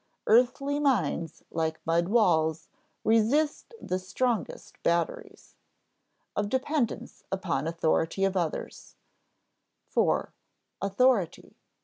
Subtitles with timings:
[0.25, 2.69] Earthly minds, like mud walls,
[3.03, 5.53] resist the strongest batteries.
[6.29, 8.95] [Sidenote: of dependence upon authority of others]
[9.89, 10.33] 4.
[10.81, 11.55] "Authority.